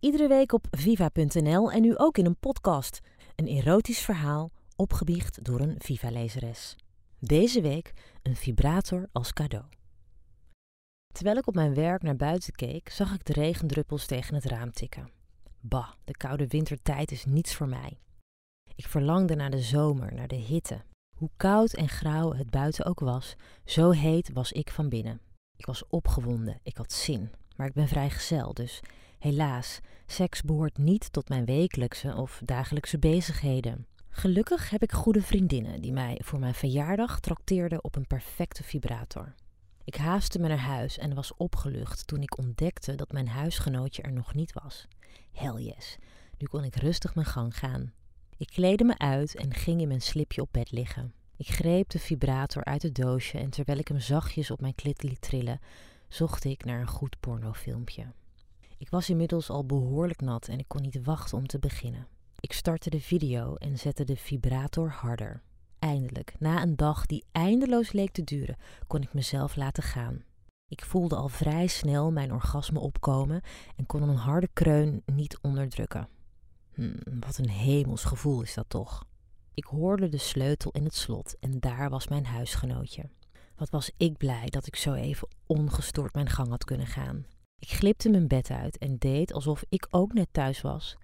Iedere 0.00 0.28
week 0.28 0.52
op 0.52 0.66
viva.nl 0.70 1.72
en 1.72 1.80
nu 1.80 1.96
ook 1.96 2.18
in 2.18 2.26
een 2.26 2.36
podcast. 2.36 3.00
Een 3.36 3.46
erotisch 3.46 4.00
verhaal 4.00 4.50
opgebiecht 4.76 5.44
door 5.44 5.60
een 5.60 5.74
Viva-lezeres. 5.78 6.76
Deze 7.18 7.60
week 7.60 7.92
een 8.22 8.36
vibrator 8.36 9.08
als 9.12 9.32
cadeau. 9.32 9.64
Terwijl 11.14 11.36
ik 11.36 11.46
op 11.46 11.54
mijn 11.54 11.74
werk 11.74 12.02
naar 12.02 12.16
buiten 12.16 12.52
keek, 12.52 12.88
zag 12.88 13.14
ik 13.14 13.24
de 13.24 13.32
regendruppels 13.32 14.06
tegen 14.06 14.34
het 14.34 14.44
raam 14.44 14.72
tikken. 14.72 15.10
Bah, 15.60 15.90
de 16.04 16.16
koude 16.16 16.46
wintertijd 16.46 17.10
is 17.10 17.24
niets 17.24 17.54
voor 17.54 17.68
mij. 17.68 17.98
Ik 18.74 18.86
verlangde 18.86 19.34
naar 19.34 19.50
de 19.50 19.62
zomer, 19.62 20.14
naar 20.14 20.28
de 20.28 20.36
hitte. 20.36 20.82
Hoe 21.16 21.30
koud 21.36 21.72
en 21.72 21.88
grauw 21.88 22.32
het 22.32 22.50
buiten 22.50 22.84
ook 22.84 23.00
was, 23.00 23.34
zo 23.64 23.90
heet 23.90 24.32
was 24.32 24.52
ik 24.52 24.70
van 24.70 24.88
binnen. 24.88 25.20
Ik 25.56 25.66
was 25.66 25.86
opgewonden, 25.88 26.60
ik 26.62 26.76
had 26.76 26.92
zin, 26.92 27.30
maar 27.56 27.66
ik 27.66 27.74
ben 27.74 27.88
vrijgezel, 27.88 28.54
dus 28.54 28.80
helaas, 29.20 29.80
seks 30.06 30.42
behoort 30.42 30.78
niet 30.78 31.12
tot 31.12 31.28
mijn 31.28 31.44
wekelijkse 31.44 32.14
of 32.14 32.40
dagelijkse 32.44 32.98
bezigheden. 32.98 33.86
Gelukkig 34.08 34.70
heb 34.70 34.82
ik 34.82 34.92
goede 34.92 35.22
vriendinnen 35.22 35.80
die 35.80 35.92
mij 35.92 36.20
voor 36.24 36.38
mijn 36.38 36.54
verjaardag 36.54 37.20
trakteerden 37.20 37.84
op 37.84 37.96
een 37.96 38.06
perfecte 38.06 38.62
vibrator. 38.62 39.34
Ik 39.84 39.96
haastte 39.96 40.38
me 40.38 40.48
naar 40.48 40.58
huis 40.58 40.98
en 40.98 41.14
was 41.14 41.36
opgelucht 41.36 42.06
toen 42.06 42.22
ik 42.22 42.38
ontdekte 42.38 42.94
dat 42.94 43.12
mijn 43.12 43.28
huisgenootje 43.28 44.02
er 44.02 44.12
nog 44.12 44.34
niet 44.34 44.52
was. 44.52 44.86
Hell 45.32 45.62
yes, 45.62 45.98
nu 46.38 46.46
kon 46.46 46.64
ik 46.64 46.76
rustig 46.76 47.14
mijn 47.14 47.26
gang 47.26 47.58
gaan. 47.58 47.92
Ik 48.36 48.46
kleedde 48.46 48.84
me 48.84 48.98
uit 48.98 49.36
en 49.36 49.54
ging 49.54 49.80
in 49.80 49.88
mijn 49.88 50.02
slipje 50.02 50.40
op 50.40 50.48
bed 50.50 50.70
liggen. 50.70 51.12
Ik 51.36 51.48
greep 51.48 51.88
de 51.88 51.98
vibrator 51.98 52.64
uit 52.64 52.82
het 52.82 52.94
doosje 52.94 53.38
en 53.38 53.50
terwijl 53.50 53.78
ik 53.78 53.88
hem 53.88 54.00
zachtjes 54.00 54.50
op 54.50 54.60
mijn 54.60 54.74
klit 54.74 55.02
liet 55.02 55.20
trillen, 55.20 55.60
zocht 56.08 56.44
ik 56.44 56.64
naar 56.64 56.80
een 56.80 56.88
goed 56.88 57.20
pornofilmpje. 57.20 58.06
Ik 58.80 58.90
was 58.90 59.10
inmiddels 59.10 59.50
al 59.50 59.66
behoorlijk 59.66 60.20
nat 60.20 60.48
en 60.48 60.58
ik 60.58 60.68
kon 60.68 60.82
niet 60.82 61.04
wachten 61.04 61.38
om 61.38 61.46
te 61.46 61.58
beginnen. 61.58 62.06
Ik 62.40 62.52
startte 62.52 62.90
de 62.90 63.00
video 63.00 63.54
en 63.54 63.78
zette 63.78 64.04
de 64.04 64.16
vibrator 64.16 64.90
harder. 64.90 65.42
Eindelijk, 65.78 66.34
na 66.38 66.62
een 66.62 66.76
dag 66.76 67.06
die 67.06 67.24
eindeloos 67.32 67.92
leek 67.92 68.10
te 68.10 68.24
duren, 68.24 68.56
kon 68.86 69.02
ik 69.02 69.12
mezelf 69.12 69.56
laten 69.56 69.82
gaan. 69.82 70.22
Ik 70.68 70.84
voelde 70.84 71.16
al 71.16 71.28
vrij 71.28 71.66
snel 71.66 72.12
mijn 72.12 72.32
orgasme 72.32 72.78
opkomen 72.78 73.42
en 73.76 73.86
kon 73.86 74.02
een 74.02 74.16
harde 74.16 74.48
kreun 74.52 75.02
niet 75.06 75.38
onderdrukken. 75.40 76.08
Hm, 76.74 76.96
wat 77.20 77.38
een 77.38 77.50
hemels 77.50 78.04
gevoel 78.04 78.42
is 78.42 78.54
dat 78.54 78.68
toch? 78.68 79.04
Ik 79.54 79.64
hoorde 79.64 80.08
de 80.08 80.18
sleutel 80.18 80.70
in 80.70 80.84
het 80.84 80.94
slot 80.94 81.36
en 81.40 81.60
daar 81.60 81.90
was 81.90 82.08
mijn 82.08 82.26
huisgenootje. 82.26 83.10
Wat 83.56 83.70
was 83.70 83.90
ik 83.96 84.16
blij 84.16 84.46
dat 84.46 84.66
ik 84.66 84.76
zo 84.76 84.92
even 84.92 85.28
ongestoord 85.46 86.14
mijn 86.14 86.28
gang 86.28 86.48
had 86.48 86.64
kunnen 86.64 86.86
gaan. 86.86 87.26
Ik 87.60 87.68
glipte 87.68 88.10
mijn 88.10 88.28
bed 88.28 88.50
uit 88.50 88.78
en 88.78 88.98
deed 88.98 89.32
alsof 89.32 89.64
ik 89.68 89.86
ook 89.90 90.12
net 90.12 90.28
thuis 90.30 90.60
was. 90.60 90.96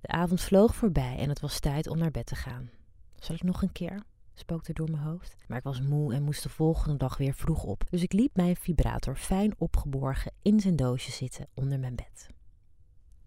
De 0.00 0.08
avond 0.08 0.40
vloog 0.40 0.74
voorbij 0.74 1.16
en 1.18 1.28
het 1.28 1.40
was 1.40 1.60
tijd 1.60 1.88
om 1.88 1.98
naar 1.98 2.10
bed 2.10 2.26
te 2.26 2.34
gaan. 2.34 2.70
Zal 3.18 3.34
ik 3.34 3.42
nog 3.42 3.62
een 3.62 3.72
keer? 3.72 4.02
spookte 4.34 4.72
door 4.72 4.90
mijn 4.90 5.02
hoofd. 5.02 5.36
Maar 5.46 5.58
ik 5.58 5.64
was 5.64 5.80
moe 5.80 6.14
en 6.14 6.22
moest 6.22 6.42
de 6.42 6.48
volgende 6.48 6.96
dag 6.96 7.16
weer 7.16 7.34
vroeg 7.34 7.62
op. 7.62 7.84
Dus 7.90 8.02
ik 8.02 8.12
liet 8.12 8.36
mijn 8.36 8.56
vibrator 8.56 9.16
fijn 9.16 9.54
opgeborgen 9.58 10.32
in 10.42 10.60
zijn 10.60 10.76
doosje 10.76 11.12
zitten 11.12 11.48
onder 11.54 11.78
mijn 11.78 11.94
bed. 11.94 12.28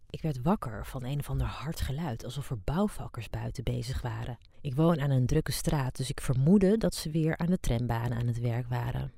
Ik 0.09 0.21
werd 0.21 0.41
wakker 0.41 0.85
van 0.85 1.03
een 1.03 1.19
of 1.19 1.29
ander 1.29 1.47
hard 1.47 1.81
geluid, 1.81 2.23
alsof 2.23 2.49
er 2.49 2.59
bouwvakkers 2.59 3.29
buiten 3.29 3.63
bezig 3.63 4.01
waren. 4.01 4.37
Ik 4.61 4.75
woon 4.75 4.99
aan 4.99 5.09
een 5.09 5.25
drukke 5.25 5.51
straat, 5.51 5.97
dus 5.97 6.09
ik 6.09 6.21
vermoedde 6.21 6.77
dat 6.77 6.95
ze 6.95 7.09
weer 7.09 7.37
aan 7.37 7.49
de 7.49 7.59
trambanen 7.59 8.17
aan 8.17 8.27
het 8.27 8.39
werk 8.39 8.67
waren. 8.67 9.11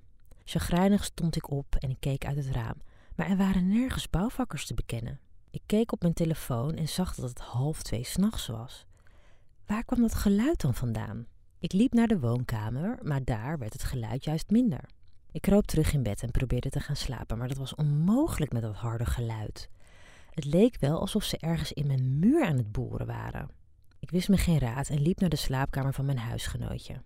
Chagrijnig 0.43 1.03
stond 1.03 1.35
ik 1.35 1.49
op 1.49 1.75
en 1.75 1.89
ik 1.89 1.99
keek 1.99 2.25
uit 2.25 2.37
het 2.37 2.49
raam, 2.49 2.81
maar 3.19 3.29
er 3.29 3.37
waren 3.37 3.67
nergens 3.67 4.09
bouwvakkers 4.09 4.65
te 4.65 4.73
bekennen. 4.73 5.19
Ik 5.51 5.61
keek 5.65 5.91
op 5.91 6.01
mijn 6.01 6.13
telefoon 6.13 6.75
en 6.75 6.87
zag 6.87 7.15
dat 7.15 7.29
het 7.29 7.39
half 7.39 7.81
twee 7.81 8.03
s'nachts 8.03 8.47
was. 8.47 8.85
Waar 9.65 9.83
kwam 9.83 10.01
dat 10.01 10.15
geluid 10.15 10.61
dan 10.61 10.73
vandaan? 10.73 11.25
Ik 11.57 11.73
liep 11.73 11.93
naar 11.93 12.07
de 12.07 12.19
woonkamer, 12.19 12.99
maar 13.01 13.23
daar 13.23 13.57
werd 13.57 13.73
het 13.73 13.83
geluid 13.83 14.23
juist 14.23 14.49
minder. 14.49 14.89
Ik 15.31 15.41
kroop 15.41 15.67
terug 15.67 15.93
in 15.93 16.03
bed 16.03 16.21
en 16.21 16.31
probeerde 16.31 16.69
te 16.69 16.79
gaan 16.79 16.95
slapen, 16.95 17.37
maar 17.37 17.47
dat 17.47 17.57
was 17.57 17.75
onmogelijk 17.75 18.53
met 18.53 18.61
dat 18.61 18.75
harde 18.75 19.05
geluid. 19.05 19.69
Het 20.29 20.45
leek 20.45 20.79
wel 20.79 20.99
alsof 20.99 21.23
ze 21.23 21.37
ergens 21.37 21.71
in 21.71 21.87
mijn 21.87 22.19
muur 22.19 22.45
aan 22.45 22.57
het 22.57 22.71
boren 22.71 23.07
waren. 23.07 23.49
Ik 23.99 24.11
wist 24.11 24.29
me 24.29 24.37
geen 24.37 24.59
raad 24.59 24.89
en 24.89 25.01
liep 25.01 25.19
naar 25.19 25.29
de 25.29 25.35
slaapkamer 25.35 25.93
van 25.93 26.05
mijn 26.05 26.17
huisgenootje. 26.17 27.01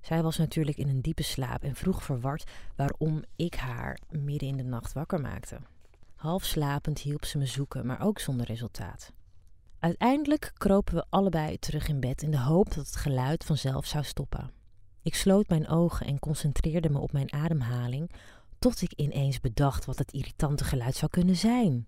Zij 0.00 0.22
was 0.22 0.36
natuurlijk 0.36 0.76
in 0.76 0.88
een 0.88 1.00
diepe 1.00 1.22
slaap 1.22 1.62
en 1.62 1.74
vroeg 1.74 2.02
verward 2.02 2.50
waarom 2.76 3.22
ik 3.36 3.54
haar 3.54 3.98
midden 4.10 4.48
in 4.48 4.56
de 4.56 4.62
nacht 4.62 4.92
wakker 4.92 5.20
maakte. 5.20 5.58
Half 6.14 6.44
slapend 6.44 6.98
hielp 6.98 7.24
ze 7.24 7.38
me 7.38 7.46
zoeken, 7.46 7.86
maar 7.86 8.00
ook 8.02 8.18
zonder 8.18 8.46
resultaat. 8.46 9.12
Uiteindelijk 9.78 10.52
kropen 10.54 10.94
we 10.94 11.04
allebei 11.08 11.58
terug 11.58 11.88
in 11.88 12.00
bed 12.00 12.22
in 12.22 12.30
de 12.30 12.40
hoop 12.40 12.74
dat 12.74 12.86
het 12.86 12.96
geluid 12.96 13.44
vanzelf 13.44 13.86
zou 13.86 14.04
stoppen. 14.04 14.50
Ik 15.02 15.14
sloot 15.14 15.48
mijn 15.48 15.68
ogen 15.68 16.06
en 16.06 16.18
concentreerde 16.18 16.90
me 16.90 16.98
op 16.98 17.12
mijn 17.12 17.32
ademhaling, 17.32 18.10
tot 18.58 18.82
ik 18.82 18.92
ineens 18.92 19.40
bedacht 19.40 19.84
wat 19.84 19.98
het 19.98 20.12
irritante 20.12 20.64
geluid 20.64 20.94
zou 20.94 21.10
kunnen 21.10 21.36
zijn. 21.36 21.86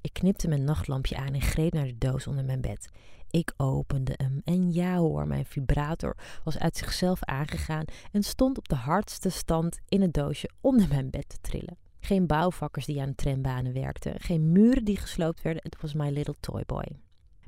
Ik 0.00 0.12
knipte 0.12 0.48
mijn 0.48 0.64
nachtlampje 0.64 1.16
aan 1.16 1.34
en 1.34 1.40
greep 1.40 1.72
naar 1.72 1.86
de 1.86 1.98
doos 1.98 2.26
onder 2.26 2.44
mijn 2.44 2.60
bed. 2.60 2.90
Ik 3.32 3.52
opende 3.56 4.12
hem 4.16 4.40
en 4.44 4.72
ja 4.72 4.96
hoor, 4.96 5.26
mijn 5.26 5.44
vibrator 5.44 6.16
was 6.44 6.58
uit 6.58 6.76
zichzelf 6.76 7.24
aangegaan 7.24 7.84
en 8.10 8.22
stond 8.22 8.58
op 8.58 8.68
de 8.68 8.74
hardste 8.74 9.28
stand 9.28 9.78
in 9.88 10.00
het 10.00 10.14
doosje 10.14 10.50
onder 10.60 10.88
mijn 10.88 11.10
bed 11.10 11.28
te 11.28 11.36
trillen. 11.40 11.76
Geen 12.00 12.26
bouwvakkers 12.26 12.86
die 12.86 13.00
aan 13.00 13.14
trambanen 13.14 13.72
werkten, 13.72 14.20
geen 14.20 14.52
muren 14.52 14.84
die 14.84 14.96
gesloopt 14.96 15.42
werden, 15.42 15.62
het 15.62 15.80
was 15.80 15.94
my 15.94 16.10
little 16.10 16.34
toy 16.40 16.62
boy. 16.66 16.86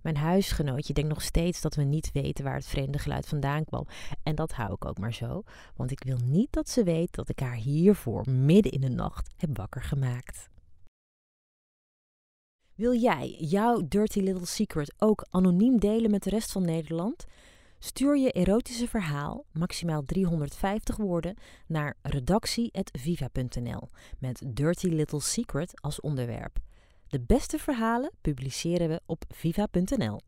Mijn 0.03 0.17
huisgenootje 0.17 0.93
denkt 0.93 1.11
nog 1.11 1.23
steeds 1.23 1.61
dat 1.61 1.75
we 1.75 1.83
niet 1.83 2.12
weten 2.12 2.44
waar 2.44 2.55
het 2.55 2.67
vreemde 2.67 2.99
geluid 2.99 3.27
vandaan 3.27 3.65
kwam. 3.65 3.87
En 4.23 4.34
dat 4.34 4.53
hou 4.53 4.73
ik 4.73 4.84
ook 4.84 4.99
maar 4.99 5.15
zo, 5.15 5.43
want 5.77 5.91
ik 5.91 6.03
wil 6.05 6.19
niet 6.25 6.53
dat 6.53 6.69
ze 6.69 6.84
weet 6.84 7.15
dat 7.15 7.28
ik 7.28 7.41
haar 7.41 7.56
hiervoor 7.56 8.31
midden 8.31 8.73
in 8.73 8.81
de 8.81 8.89
nacht 8.89 9.31
heb 9.37 9.56
wakker 9.56 9.83
gemaakt. 9.83 10.49
Wil 12.75 12.95
jij 12.95 13.37
jouw 13.39 13.83
dirty 13.89 14.21
little 14.21 14.47
secret 14.47 14.95
ook 14.99 15.27
anoniem 15.31 15.79
delen 15.79 16.11
met 16.11 16.23
de 16.23 16.31
rest 16.31 16.53
van 16.53 16.65
Nederland? 16.65 17.25
Stuur 17.79 18.19
je 18.19 18.33
erotische 18.33 18.89
verhaal, 18.89 19.45
maximaal 19.53 20.05
350 20.05 20.97
woorden, 20.97 21.35
naar 21.67 21.97
redactie.viva.nl 22.03 23.89
met 24.19 24.43
Dirty 24.47 24.87
Little 24.87 25.21
Secret 25.21 25.81
als 25.81 26.01
onderwerp. 26.01 26.59
De 27.09 27.21
beste 27.21 27.59
verhalen 27.59 28.11
publiceren 28.21 28.89
we 28.89 29.01
op 29.06 29.25
viva.nl. 29.29 30.21